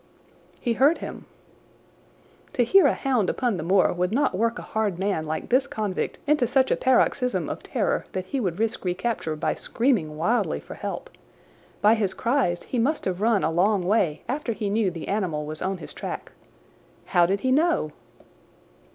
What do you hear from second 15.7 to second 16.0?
his